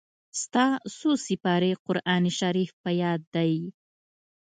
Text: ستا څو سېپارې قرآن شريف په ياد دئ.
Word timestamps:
ستا 0.41 0.65
څو 0.97 1.11
سېپارې 1.25 1.71
قرآن 1.85 2.23
شريف 2.39 2.71
په 2.83 2.89
ياد 3.01 3.21
دئ. 3.35 3.53